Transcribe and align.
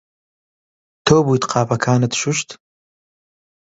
تۆ 1.05 1.15
بوویت 1.25 1.43
قاپەکانت 1.51 2.11
شوشت؟ 2.19 2.49